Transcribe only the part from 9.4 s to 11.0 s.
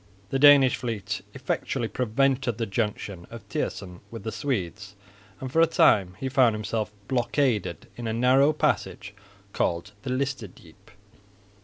called the Listerdiep.